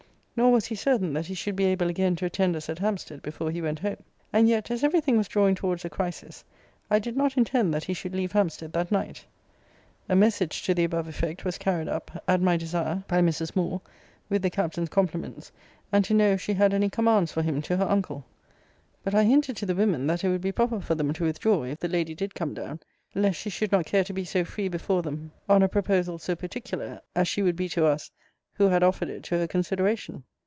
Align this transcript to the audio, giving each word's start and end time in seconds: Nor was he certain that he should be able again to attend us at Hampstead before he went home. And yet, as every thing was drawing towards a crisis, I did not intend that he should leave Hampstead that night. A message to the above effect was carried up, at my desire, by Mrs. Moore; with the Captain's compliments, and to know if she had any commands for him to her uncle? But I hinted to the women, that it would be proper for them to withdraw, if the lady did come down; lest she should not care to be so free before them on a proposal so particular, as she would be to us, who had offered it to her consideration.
Nor 0.33 0.53
was 0.53 0.65
he 0.65 0.75
certain 0.75 1.13
that 1.13 1.27
he 1.27 1.35
should 1.35 1.55
be 1.55 1.65
able 1.65 1.87
again 1.87 2.15
to 2.15 2.25
attend 2.25 2.55
us 2.55 2.67
at 2.67 2.79
Hampstead 2.79 3.21
before 3.21 3.51
he 3.51 3.61
went 3.61 3.77
home. 3.77 3.97
And 4.33 4.49
yet, 4.49 4.71
as 4.71 4.83
every 4.83 4.99
thing 4.99 5.15
was 5.15 5.27
drawing 5.27 5.53
towards 5.53 5.85
a 5.85 5.89
crisis, 5.89 6.43
I 6.89 6.97
did 6.97 7.15
not 7.15 7.37
intend 7.37 7.75
that 7.75 7.83
he 7.83 7.93
should 7.93 8.15
leave 8.15 8.31
Hampstead 8.31 8.73
that 8.73 8.91
night. 8.91 9.23
A 10.09 10.15
message 10.15 10.63
to 10.63 10.73
the 10.73 10.83
above 10.85 11.07
effect 11.07 11.45
was 11.45 11.59
carried 11.59 11.87
up, 11.87 12.23
at 12.27 12.41
my 12.41 12.57
desire, 12.57 13.03
by 13.07 13.21
Mrs. 13.21 13.55
Moore; 13.55 13.81
with 14.29 14.41
the 14.41 14.49
Captain's 14.49 14.89
compliments, 14.89 15.51
and 15.91 16.03
to 16.05 16.13
know 16.15 16.31
if 16.31 16.41
she 16.41 16.53
had 16.55 16.73
any 16.73 16.89
commands 16.89 17.31
for 17.31 17.43
him 17.43 17.61
to 17.61 17.77
her 17.77 17.87
uncle? 17.87 18.25
But 19.03 19.13
I 19.13 19.25
hinted 19.25 19.55
to 19.57 19.67
the 19.67 19.75
women, 19.75 20.07
that 20.07 20.23
it 20.23 20.29
would 20.29 20.41
be 20.41 20.51
proper 20.51 20.79
for 20.81 20.95
them 20.95 21.13
to 21.13 21.23
withdraw, 21.25 21.65
if 21.65 21.77
the 21.81 21.87
lady 21.87 22.15
did 22.15 22.33
come 22.33 22.55
down; 22.55 22.79
lest 23.13 23.37
she 23.39 23.51
should 23.51 23.71
not 23.71 23.85
care 23.85 24.05
to 24.05 24.13
be 24.13 24.25
so 24.25 24.43
free 24.43 24.69
before 24.69 25.03
them 25.03 25.33
on 25.47 25.61
a 25.61 25.67
proposal 25.69 26.17
so 26.17 26.35
particular, 26.35 26.99
as 27.15 27.27
she 27.27 27.43
would 27.43 27.55
be 27.57 27.69
to 27.69 27.85
us, 27.85 28.09
who 28.55 28.67
had 28.67 28.83
offered 28.83 29.09
it 29.09 29.23
to 29.23 29.37
her 29.37 29.47
consideration. 29.47 30.23